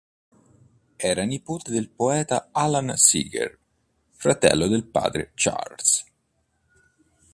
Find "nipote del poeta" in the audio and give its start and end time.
1.25-2.49